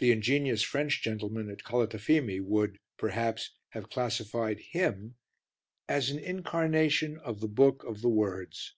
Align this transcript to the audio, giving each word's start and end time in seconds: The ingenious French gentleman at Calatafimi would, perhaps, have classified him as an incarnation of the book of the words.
The 0.00 0.10
ingenious 0.10 0.62
French 0.62 1.00
gentleman 1.00 1.48
at 1.48 1.62
Calatafimi 1.62 2.40
would, 2.40 2.80
perhaps, 2.96 3.52
have 3.68 3.88
classified 3.88 4.58
him 4.58 5.14
as 5.88 6.10
an 6.10 6.18
incarnation 6.18 7.18
of 7.18 7.38
the 7.38 7.46
book 7.46 7.84
of 7.84 8.02
the 8.02 8.08
words. 8.08 8.74